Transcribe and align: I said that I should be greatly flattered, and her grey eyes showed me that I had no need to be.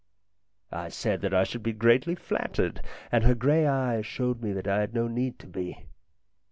I 0.71 0.89
said 0.89 1.21
that 1.21 1.31
I 1.31 1.43
should 1.43 1.61
be 1.61 1.73
greatly 1.73 2.15
flattered, 2.15 2.81
and 3.11 3.23
her 3.23 3.35
grey 3.35 3.67
eyes 3.67 4.03
showed 4.07 4.41
me 4.41 4.51
that 4.53 4.67
I 4.67 4.79
had 4.79 4.95
no 4.95 5.07
need 5.07 5.37
to 5.37 5.47
be. 5.47 5.85